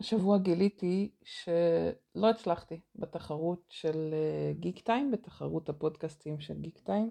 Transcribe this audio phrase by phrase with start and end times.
[0.00, 4.14] השבוע גיליתי שלא הצלחתי בתחרות של
[4.52, 7.10] גיק טיים, בתחרות הפודקאסטים של גיק טיים.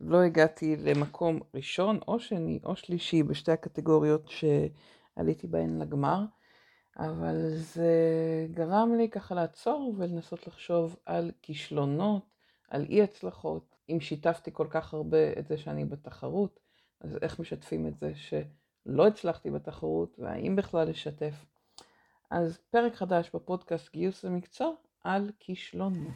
[0.00, 6.24] לא הגעתי למקום ראשון או שני או שלישי בשתי הקטגוריות שעליתי בהן לגמר,
[6.98, 7.92] אבל זה
[8.50, 12.22] גרם לי ככה לעצור ולנסות לחשוב על כישלונות,
[12.68, 13.76] על אי הצלחות.
[13.88, 16.60] אם שיתפתי כל כך הרבה את זה שאני בתחרות,
[17.00, 21.51] אז איך משתפים את זה שלא הצלחתי בתחרות, והאם בכלל לשתף.
[22.32, 24.70] אז פרק חדש בפודקאסט גיוס למקצוע
[25.04, 26.12] על כישלונות.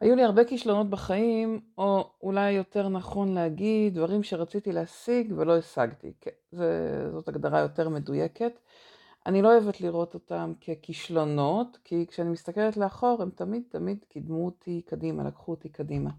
[0.00, 6.12] היו לי הרבה כישלונות בחיים, או אולי יותר נכון להגיד, דברים שרציתי להשיג ולא השגתי.
[6.20, 6.58] כן,
[7.12, 8.52] זאת הגדרה יותר מדויקת.
[9.26, 14.82] אני לא אוהבת לראות אותם ככישלונות, כי כשאני מסתכלת לאחור הם תמיד תמיד קידמו אותי
[14.82, 16.10] קדימה, לקחו אותי קדימה.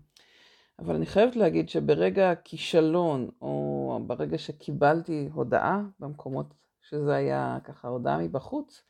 [0.79, 8.17] אבל אני חייבת להגיד שברגע הכישלון, או ברגע שקיבלתי הודעה, במקומות שזה היה ככה הודעה
[8.17, 8.83] מבחוץ,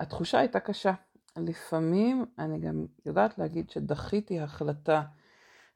[0.00, 0.92] התחושה הייתה קשה.
[1.36, 5.02] לפעמים אני גם יודעת להגיד שדחיתי החלטה,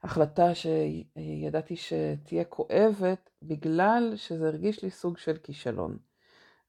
[0.03, 5.97] החלטה שידעתי שתהיה כואבת, בגלל שזה הרגיש לי סוג של כישלון.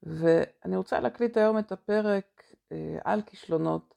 [0.06, 3.94] ואני רוצה להקליט היום את הפרק אה, על כישלונות.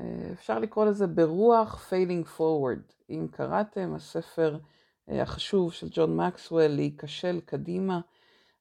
[0.00, 2.92] אה, אפשר לקרוא לזה ברוח Failing Forward.
[3.10, 4.58] אם קראתם, הספר
[5.08, 8.00] אה, החשוב של ג'ון מקסוול, להיכשל קדימה,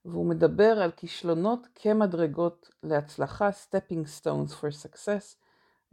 [0.05, 5.35] והוא מדבר על כישלונות כמדרגות להצלחה, stepping stones for success.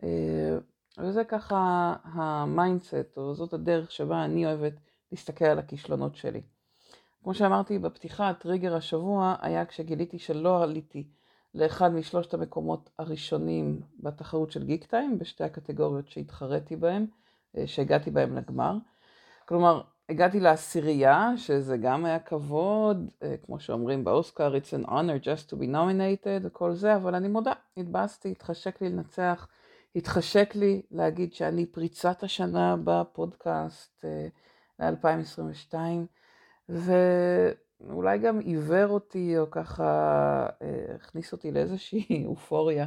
[0.03, 0.59] אה,
[0.99, 4.75] וזה ככה ה mindset, או זאת הדרך שבה אני אוהבת
[5.13, 6.43] להסתכל על הכישלונות שלי.
[7.23, 11.09] כמו שאמרתי בפתיחה, הטריגר השבוע היה כשגיליתי שלא עליתי
[11.55, 17.07] לאחד משלושת המקומות הראשונים בתחרות של גיק טיים, בשתי הקטגוריות שהתחרתי בהם,
[17.57, 18.77] אה, שהגעתי בהם לגמר.
[19.49, 25.51] כלומר, הגעתי לעשירייה, שזה גם היה כבוד, אה, כמו שאומרים באוסקר, it's an honor just
[25.51, 29.49] to be nominated וכל זה, אבל אני מודה, התבאסתי, התחשק לי לנצח,
[29.97, 34.29] התחשק לי להגיד שאני פריצת השנה בפודקאסט אה,
[34.79, 35.75] ל-2022.
[36.69, 39.87] ואולי גם עיוור אותי, או ככה
[40.63, 42.87] אה, הכניס אותי לאיזושהי אופוריה,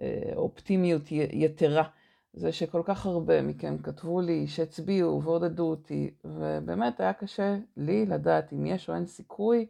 [0.00, 1.88] אה, אופטימיות יתרה.
[2.32, 8.52] זה שכל כך הרבה מכם כתבו לי, שהצביעו ועודדו אותי, ובאמת היה קשה לי לדעת
[8.52, 9.66] אם יש או אין סיכוי.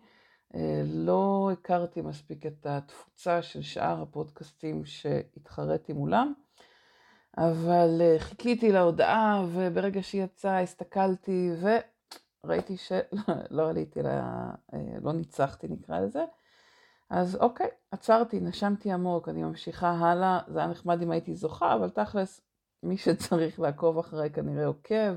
[0.55, 6.33] אה, לא הכרתי מספיק את התפוצה של שאר הפודקאסטים שהתחרתי מולם,
[7.39, 11.69] אבל חיכיתי להודעה, וברגע שהיא יצאה הסתכלתי, ו...
[12.47, 16.25] ראיתי שלא עליתי, לה, אה, לא ניצחתי נקרא לזה.
[17.11, 20.41] אז אוקיי, עצרתי, נשמתי עמוק, אני ממשיכה הלאה.
[20.49, 22.41] זה היה נחמד אם הייתי זוכה, אבל תכלס,
[22.83, 25.17] מי שצריך לעקוב אחריי כנראה עוקב,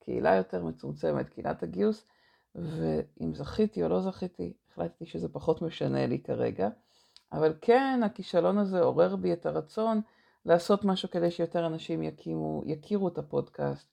[0.00, 2.06] קהילה יותר מצומצמת, קהילת הגיוס,
[2.54, 6.68] ואם זכיתי או לא זכיתי, החלטתי שזה פחות משנה לי כרגע.
[7.32, 10.00] אבל כן, הכישלון הזה עורר בי את הרצון
[10.44, 13.88] לעשות משהו כדי שיותר אנשים יקימו, יכירו את הפודקאסט.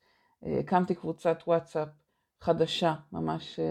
[0.46, 1.88] אה, הקמתי קבוצת וואטסאפ
[2.44, 3.66] חדשה ממש אה,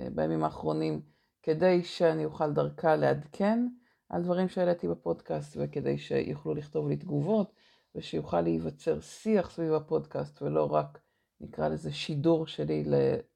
[0.00, 1.00] אה, בימים האחרונים,
[1.42, 3.66] כדי שאני אוכל דרכה לעדכן
[4.08, 7.52] על דברים שהעליתי בפודקאסט, וכדי שיוכלו לכתוב לי תגובות,
[7.94, 10.98] ושיוכל להיווצר שיח סביב הפודקאסט, ולא רק
[11.40, 12.84] נקרא לזה שידור שלי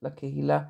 [0.02, 0.62] לקהילה.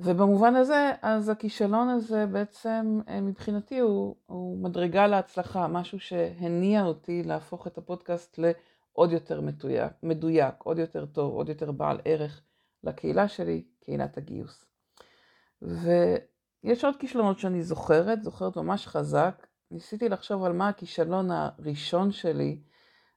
[0.00, 7.22] ובמובן הזה, אז הכישלון הזה בעצם אה, מבחינתי הוא, הוא מדרגה להצלחה, משהו שהניע אותי
[7.22, 12.42] להפוך את הפודקאסט לעוד יותר מדויק, מדויק, עוד יותר טוב, עוד יותר בעל ערך.
[12.84, 14.64] לקהילה שלי, קהילת הגיוס.
[15.62, 19.46] ויש עוד כישלונות שאני זוכרת, זוכרת ממש חזק.
[19.70, 22.58] ניסיתי לחשוב על מה הכישלון הראשון שלי,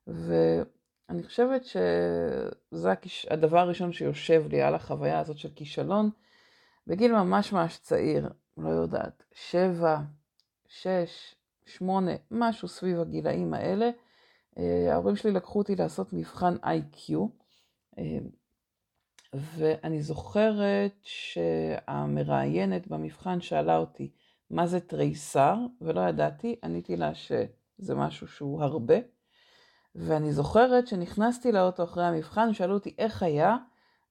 [0.08, 2.94] ואני חושבת שזה
[3.30, 6.10] הדבר הראשון שיושב לי על החוויה הזאת של כישלון,
[6.88, 9.98] בגיל ממש ממש צעיר, לא יודעת, שבע,
[10.68, 11.36] שש,
[11.66, 13.90] שמונה, משהו סביב הגילאים האלה.
[14.58, 17.28] אה, ההורים שלי לקחו אותי לעשות מבחן איי-קיו.
[19.36, 24.12] ואני זוכרת שהמראיינת במבחן שאלה אותי,
[24.50, 25.56] מה זה תריסר?
[25.82, 28.96] ולא ידעתי, עניתי לה שזה משהו שהוא הרבה.
[29.96, 33.58] ואני זוכרת שנכנסתי לאוטו אחרי המבחן, שאלו אותי איך היה,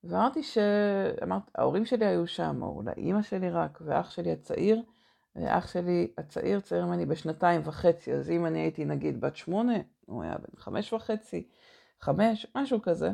[0.04, 4.82] ואמרתי שההורים שלי היו שם, או אולי אימא שלי רק, ואח שלי הצעיר,
[5.38, 9.74] אח שלי הצעיר צעיר ממני בשנתיים וחצי, אז אם אני הייתי נגיד בת שמונה,
[10.06, 11.46] הוא היה בן חמש וחצי,
[12.00, 13.10] חמש, משהו כזה.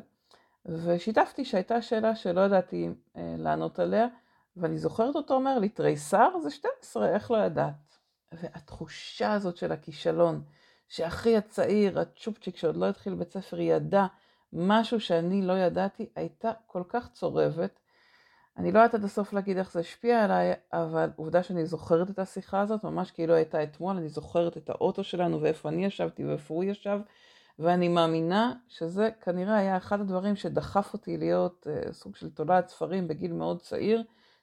[0.68, 4.06] ושיתפתי שהייתה שאלה שלא ידעתי אה, לענות עליה,
[4.56, 7.98] ואני זוכרת אותו אומר לי, תריסר זה 12, איך לא ידעת?
[8.32, 10.42] והתחושה הזאת של הכישלון,
[10.88, 14.06] שאחי הצעיר, הצ'ופצ'יק שעוד לא התחיל בית ספר, ידע
[14.52, 17.80] משהו שאני לא ידעתי, הייתה כל כך צורבת.
[18.56, 22.18] אני לא יודעת עד הסוף להגיד איך זה השפיע עליי, אבל עובדה שאני זוכרת את
[22.18, 26.54] השיחה הזאת, ממש כאילו הייתה אתמול, אני זוכרת את האוטו שלנו ואיפה אני ישבתי ואיפה
[26.54, 26.98] הוא ישב,
[27.58, 33.08] ואני מאמינה שזה כנראה היה אחד הדברים שדחף אותי להיות uh, סוג של תולעת ספרים
[33.08, 34.02] בגיל מאוד צעיר.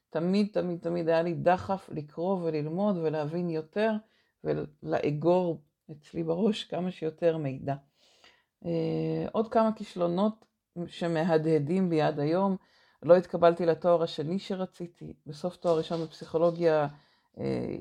[0.09, 3.91] תמיד תמיד תמיד היה לי דחף לקרוא וללמוד ולהבין יותר
[4.43, 5.61] ולאגור
[5.91, 7.75] אצלי בראש כמה שיותר מידע.
[8.63, 8.67] Uh,
[9.31, 10.45] עוד כמה כישלונות
[10.87, 12.57] שמהדהדים בי עד היום.
[13.03, 15.13] לא התקבלתי לתואר השני שרציתי.
[15.27, 16.87] בסוף תואר ראשון בפסיכולוגיה
[17.39, 17.77] אה,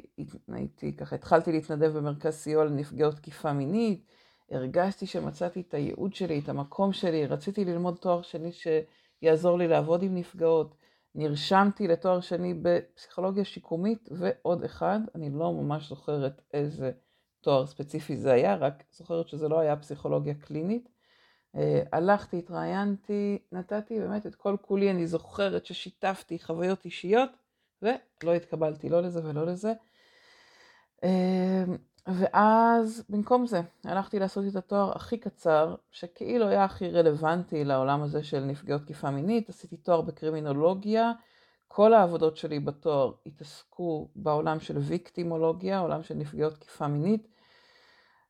[0.48, 4.06] הייתי ככה, התחלתי להתנדב במרכז סיוע לנפגעות תקיפה מינית.
[4.52, 10.02] הרגשתי שמצאתי את הייעוד שלי, את המקום שלי, רציתי ללמוד תואר שני שיעזור לי לעבוד
[10.02, 10.74] עם נפגעות.
[11.14, 16.92] נרשמתי לתואר שני בפסיכולוגיה שיקומית ועוד אחד, אני לא ממש זוכרת איזה
[17.40, 20.88] תואר ספציפי זה היה, רק זוכרת שזה לא היה פסיכולוגיה קלינית.
[21.56, 21.58] Uh,
[21.92, 27.30] הלכתי, התראיינתי, נתתי באמת את כל כולי, אני זוכרת ששיתפתי חוויות אישיות,
[27.82, 29.72] ולא התקבלתי לא לזה ולא לזה.
[32.06, 38.24] ואז במקום זה הלכתי לעשות את התואר הכי קצר, שכאילו היה הכי רלוונטי לעולם הזה
[38.24, 41.12] של נפגעות תקיפה מינית, עשיתי תואר בקרימינולוגיה,
[41.68, 47.28] כל העבודות שלי בתואר התעסקו בעולם של ויקטימולוגיה, עולם של נפגעות תקיפה מינית.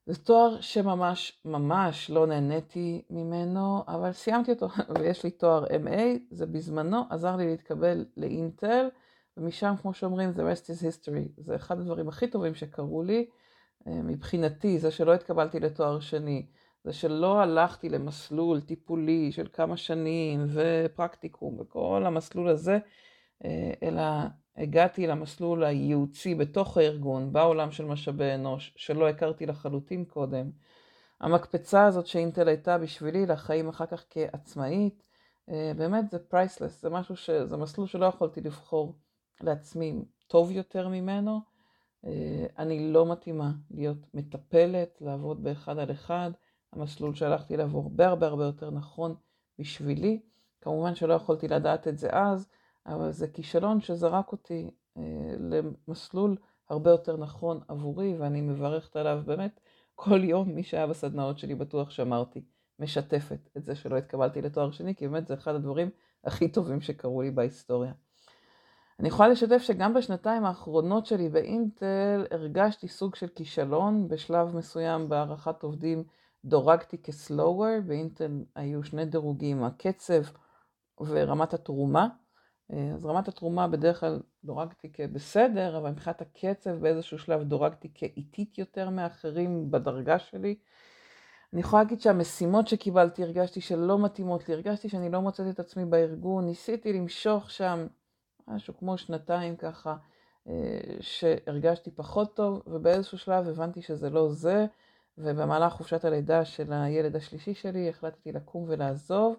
[0.07, 6.47] זה תואר שממש ממש לא נהניתי ממנו, אבל סיימתי אותו ויש לי תואר MA, זה
[6.47, 8.89] בזמנו עזר לי להתקבל לאינטל,
[9.37, 13.27] ומשם כמו שאומרים the rest is history, זה אחד הדברים הכי טובים שקרו לי.
[13.87, 16.47] אה, מבחינתי, זה שלא התקבלתי לתואר שני,
[16.85, 22.79] זה שלא הלכתי למסלול טיפולי של כמה שנים ופרקטיקום וכל המסלול הזה,
[23.45, 24.03] אה, אלא
[24.57, 30.51] הגעתי למסלול הייעוצי בתוך הארגון, בעולם של משאבי אנוש, שלא הכרתי לחלוטין קודם.
[31.21, 35.03] המקפצה הזאת שאינטל הייתה בשבילי לחיים אחר כך כעצמאית,
[35.49, 37.31] אה, באמת זה פרייסלס, זה משהו ש...
[37.31, 38.99] זה מסלול שלא יכולתי לבחור
[39.41, 41.52] לעצמי טוב יותר ממנו.
[42.05, 46.31] אה, אני לא מתאימה להיות מטפלת, לעבוד באחד על אחד.
[46.73, 49.15] המסלול שהלכתי אליו הוא הרבה הרבה הרבה יותר נכון
[49.59, 50.21] בשבילי.
[50.61, 52.49] כמובן שלא יכולתי לדעת את זה אז,
[52.87, 55.03] אבל זה כישלון שזרק אותי אה,
[55.39, 56.37] למסלול
[56.69, 59.61] הרבה יותר נכון עבורי, ואני מברכת עליו באמת
[59.95, 60.55] כל יום.
[60.55, 62.45] מי שהיה בסדנאות שלי בטוח שאמרתי,
[62.79, 65.91] משתפת את זה שלא התקבלתי לתואר שני, כי באמת זה אחד הדברים
[66.25, 67.93] הכי טובים שקרו לי בהיסטוריה.
[69.03, 74.09] אני יכולה לשתף שגם בשנתיים האחרונות שלי באינטל הרגשתי סוג של כישלון.
[74.09, 76.05] בשלב מסוים בהערכת עובדים
[76.45, 80.23] דורגתי כסלואוור, באינטל היו שני דירוגים, הקצב
[81.01, 82.09] ורמת התרומה.
[82.95, 88.91] אז רמת התרומה בדרך כלל דורגתי כבסדר, אבל מבחינת הקצב באיזשהו שלב דורגתי כאיטית יותר
[88.91, 90.57] מאחרים בדרגה שלי.
[91.53, 95.85] אני יכולה להגיד שהמשימות שקיבלתי הרגשתי שלא מתאימות לי, הרגשתי שאני לא מוצאת את עצמי
[95.85, 97.87] בארגון, ניסיתי למשוך שם
[98.49, 99.97] משהו כמו שנתיים ככה,
[100.49, 104.67] אה, שהרגשתי פחות טוב, ובאיזשהו שלב הבנתי שזה לא זה,
[105.19, 109.37] ובמהלך חופשת הלידה של הילד השלישי שלי החלטתי לקום ולעזוב.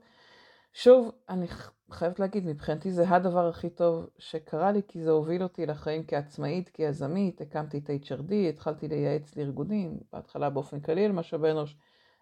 [0.73, 1.47] שוב, אני
[1.91, 6.69] חייבת להגיד, מבחינתי זה הדבר הכי טוב שקרה לי, כי זה הוביל אותי לחיים כעצמאית,
[6.69, 11.75] כיזמית, הקמתי את HRD, התחלתי לייעץ לארגונים, בהתחלה באופן כללי על משאבי אנוש,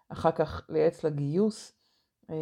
[0.08, 1.81] אחר כך לייעץ לגיוס.
[2.30, 2.36] אה,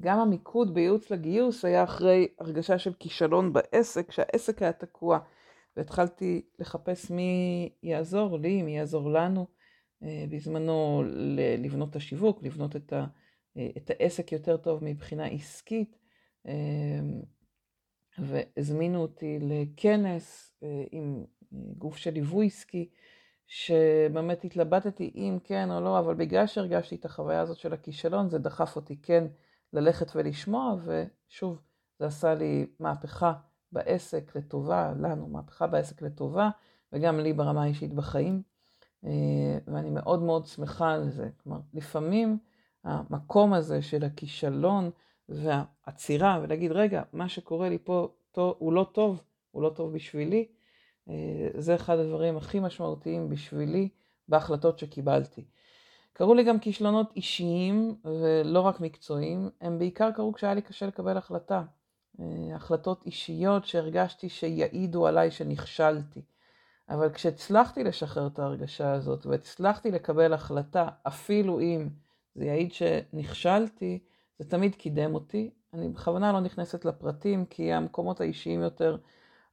[0.00, 5.18] גם המיקוד בייעוץ לגיוס היה אחרי הרגשה של כישלון בעסק, שהעסק היה תקוע,
[5.76, 9.46] והתחלתי לחפש מי יעזור לי, מי יעזור לנו,
[10.02, 11.02] אה, בזמנו
[11.58, 13.06] לבנות את השיווק, לבנות את, ה,
[13.56, 15.98] אה, את העסק יותר טוב מבחינה עסקית,
[18.18, 20.54] והזמינו אותי לכנס
[20.90, 22.88] עם גוף של ליווי עסקי,
[23.54, 28.38] שבאמת התלבטתי אם כן או לא, אבל בגלל שהרגשתי את החוויה הזאת של הכישלון, זה
[28.38, 29.24] דחף אותי כן
[29.72, 31.60] ללכת ולשמוע, ושוב,
[31.98, 33.32] זה עשה לי מהפכה
[33.72, 36.50] בעסק לטובה, לנו מהפכה בעסק לטובה,
[36.92, 38.42] וגם לי ברמה האישית בחיים,
[39.04, 39.10] אה,
[39.66, 41.28] ואני מאוד מאוד שמחה על זה.
[41.42, 42.38] כלומר, לפעמים
[42.84, 44.90] המקום הזה של הכישלון
[45.28, 50.46] והעצירה, ולהגיד, רגע, מה שקורה לי פה הוא לא טוב, הוא לא טוב בשבילי,
[51.58, 53.88] זה אחד הדברים הכי משמעותיים בשבילי
[54.28, 55.44] בהחלטות שקיבלתי.
[56.12, 61.16] קרו לי גם כישלונות אישיים ולא רק מקצועיים, הם בעיקר קרו כשהיה לי קשה לקבל
[61.16, 61.62] החלטה.
[62.20, 66.22] אה, החלטות אישיות שהרגשתי שיעידו עליי שנכשלתי.
[66.88, 71.88] אבל כשהצלחתי לשחרר את ההרגשה הזאת והצלחתי לקבל החלטה, אפילו אם
[72.34, 73.98] זה יעיד שנכשלתי,
[74.38, 75.50] זה תמיד קידם אותי.
[75.74, 78.96] אני בכוונה לא נכנסת לפרטים, כי המקומות האישיים יותר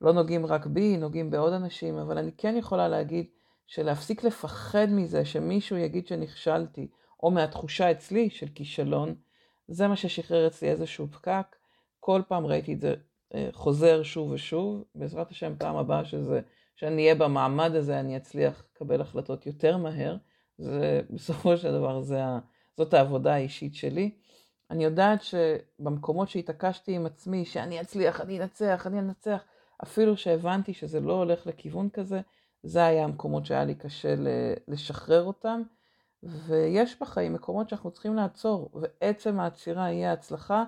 [0.01, 3.25] לא נוגעים רק בי, נוגעים בעוד אנשים, אבל אני כן יכולה להגיד
[3.67, 6.87] של להפסיק לפחד מזה שמישהו יגיד שנכשלתי,
[7.23, 9.15] או מהתחושה אצלי של כישלון,
[9.67, 11.55] זה מה ששחרר אצלי איזשהו פקק.
[11.99, 12.95] כל פעם ראיתי את זה
[13.35, 14.83] אה, חוזר שוב ושוב.
[14.95, 16.41] בעזרת השם, פעם הבאה שזה,
[16.75, 20.17] שאני אהיה במעמד הזה, אני אצליח לקבל החלטות יותר מהר.
[20.57, 22.21] זה בסופו של דבר, זה,
[22.77, 24.11] זאת העבודה האישית שלי.
[24.71, 29.43] אני יודעת שבמקומות שהתעקשתי עם עצמי, שאני אצליח, אני אנצח, אני אנצח,
[29.83, 32.21] אפילו שהבנתי שזה לא הולך לכיוון כזה,
[32.63, 34.15] זה היה המקומות שהיה לי קשה
[34.67, 35.61] לשחרר אותם.
[36.23, 40.63] ויש בחיים מקומות שאנחנו צריכים לעצור, ועצם העצירה יהיה הצלחה,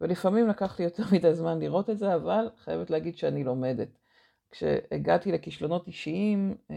[0.00, 3.88] ולפעמים לקח לי יותר מדי זמן לראות את זה, אבל חייבת להגיד שאני לומדת.
[4.50, 6.76] כשהגעתי לכישלונות אישיים, אה,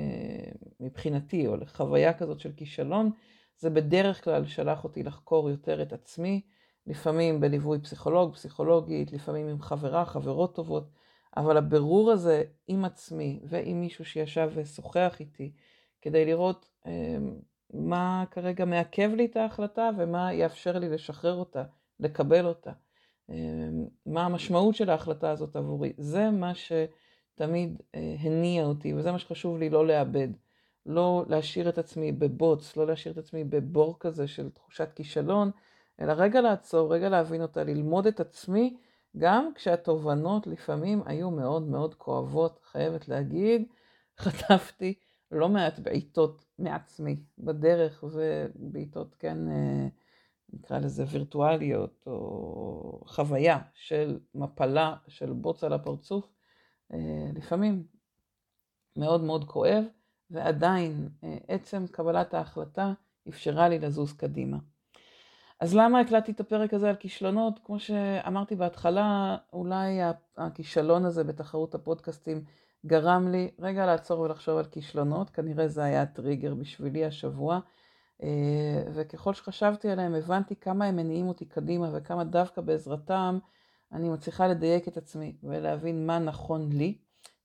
[0.79, 3.11] מבחינתי, או לחוויה כזאת של כישלון,
[3.57, 6.41] זה בדרך כלל שלח אותי לחקור יותר את עצמי,
[6.87, 10.89] לפעמים בליווי פסיכולוג, פסיכולוגית, לפעמים עם חברה, חברות טובות,
[11.37, 15.51] אבל הבירור הזה עם עצמי ועם מישהו שישב ושוחח איתי,
[16.01, 17.17] כדי לראות אה,
[17.73, 21.63] מה כרגע מעכב לי את ההחלטה ומה יאפשר לי לשחרר אותה,
[21.99, 22.71] לקבל אותה.
[23.29, 23.35] אה,
[24.05, 25.93] מה המשמעות של ההחלטה הזאת עבורי.
[25.97, 30.29] זה מה שתמיד אה, הניע אותי, וזה מה שחשוב לי לא לאבד.
[30.85, 35.51] לא להשאיר את עצמי בבוץ, לא להשאיר את עצמי בבור כזה של תחושת כישלון,
[35.99, 38.77] אלא רגע לעצור, רגע להבין אותה, ללמוד את עצמי,
[39.17, 43.67] גם כשהתובנות לפעמים היו מאוד מאוד כואבות, חייבת להגיד,
[44.19, 44.93] חטפתי
[45.31, 49.87] לא מעט בעיטות מעצמי בדרך, ובעיטות כן, אה,
[50.53, 56.33] נקרא לזה וירטואליות, או חוויה של מפלה, של בוץ על הפרצוף,
[56.93, 57.83] אה, לפעמים
[58.97, 59.83] מאוד מאוד כואב,
[60.29, 62.93] ועדיין אה, עצם קבלת ההחלטה
[63.29, 64.57] אפשרה לי לזוז קדימה.
[65.59, 67.59] אז למה הקלטתי את הפרק הזה על כישלונות?
[67.63, 69.99] כמו שאמרתי בהתחלה, אולי
[70.37, 72.43] הכישלון הזה בתחרות הפודקאסטים
[72.85, 77.59] גרם לי רגע לעצור ולחשוב על כישלונות, כנראה זה היה טריגר בשבילי השבוע,
[78.23, 83.39] אה, וככל שחשבתי עליהם הבנתי כמה הם מניעים אותי קדימה וכמה דווקא בעזרתם
[83.91, 86.97] אני מצליחה לדייק את עצמי ולהבין מה נכון לי.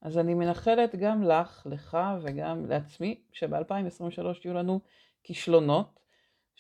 [0.02, 4.80] אז אני מנחלת גם לך, לך וגם לעצמי, שב-2023 יהיו לנו
[5.22, 5.99] כישלונות,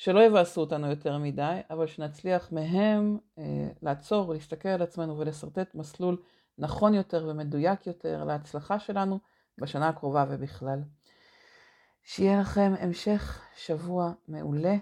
[0.00, 6.22] שלא יבאסו אותנו יותר מדי, אבל שנצליח מהם אה, לעצור, להסתכל על עצמנו ולשרטט מסלול
[6.58, 9.18] נכון יותר ומדויק יותר להצלחה שלנו
[9.58, 10.82] בשנה הקרובה ובכלל.
[12.02, 14.76] שיהיה לכם המשך שבוע מעולה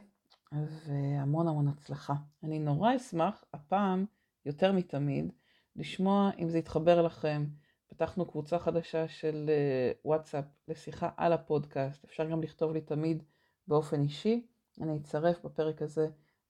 [0.52, 2.14] והמון המון הצלחה.
[2.42, 4.04] אני נורא אשמח, הפעם
[4.46, 5.32] יותר מתמיד,
[5.76, 7.46] לשמוע אם זה יתחבר לכם.
[7.88, 12.04] פתחנו קבוצה חדשה של אה, וואטסאפ לשיחה על הפודקאסט.
[12.04, 13.22] אפשר גם לכתוב לי תמיד
[13.68, 14.46] באופן אישי.
[14.80, 16.08] אני אצרף בפרק הזה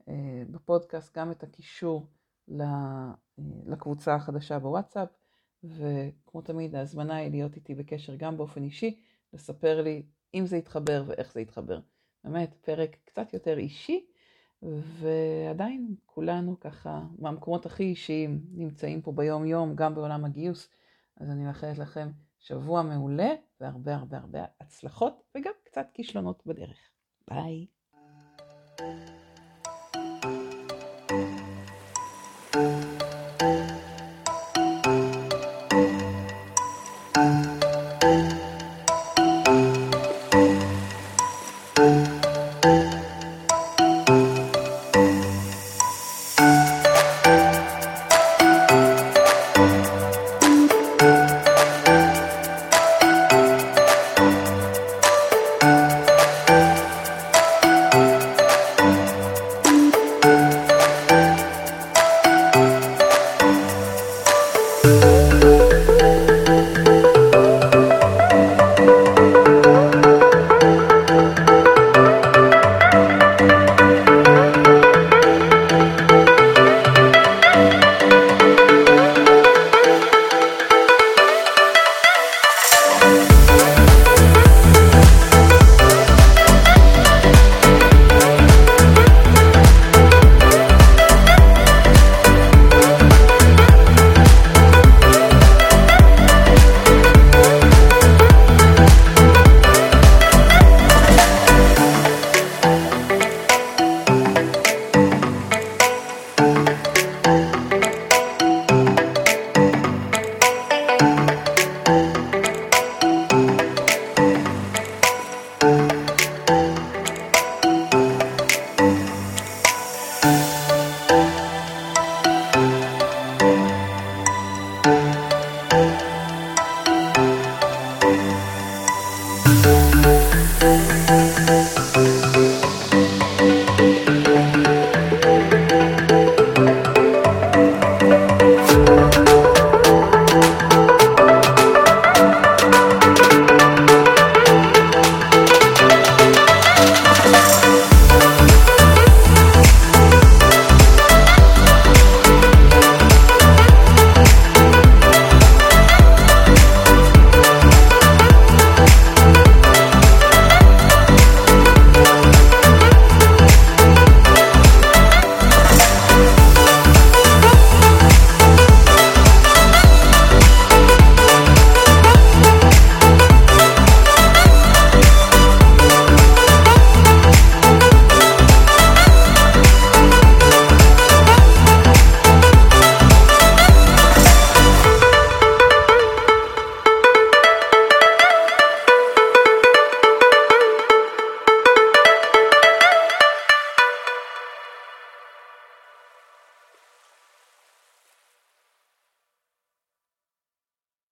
[0.08, 2.06] אה, בפודקאסט גם את הקישור
[2.60, 3.12] אה,
[3.66, 5.08] לקבוצה החדשה בוואטסאפ.
[5.64, 9.00] וכמו תמיד ההזמנה היא להיות איתי בקשר גם באופן אישי,
[9.32, 10.02] לספר לי
[10.34, 11.80] אם זה יתחבר ואיך זה יתחבר.
[12.24, 14.06] באמת, פרק קצת יותר אישי,
[14.62, 20.68] ועדיין כולנו ככה מהמקומות הכי אישיים נמצאים פה ביום יום, גם בעולם הגיוס.
[21.16, 22.08] אז אני מאחלת לכם
[22.38, 26.78] שבוע מעולה והרבה הרבה הרבה הצלחות וגם קצת כישלונות בדרך.
[27.28, 27.77] ביי.
[28.78, 28.98] thank
[32.54, 32.97] you